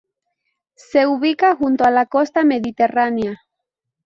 Se 0.89 1.05
ubica 1.05 1.55
junto 1.55 1.83
a 1.83 1.91
la 1.91 2.07
costa 2.07 2.43
mediterránea. 2.43 3.39